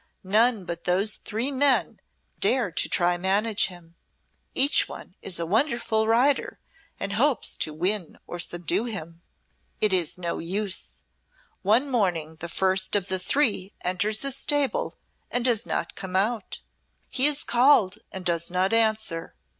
[0.23, 1.99] None but those three men
[2.39, 3.93] dare try to manage him.
[4.55, 6.59] Each one is a wonderful rider
[6.99, 9.21] and hopes to win or subdue him.
[9.79, 11.03] It is no use.
[11.61, 14.97] One morning the first of the three enters his stable
[15.29, 16.61] and does not come out.
[17.07, 19.35] He is called and does not answer.